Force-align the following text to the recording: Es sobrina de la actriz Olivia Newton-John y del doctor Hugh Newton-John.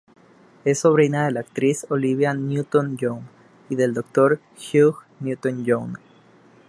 Es 0.65 0.79
sobrina 0.79 1.25
de 1.27 1.31
la 1.31 1.41
actriz 1.41 1.85
Olivia 1.91 2.33
Newton-John 2.33 3.21
y 3.69 3.75
del 3.75 3.93
doctor 3.93 4.39
Hugh 4.73 4.97
Newton-John. 5.19 5.99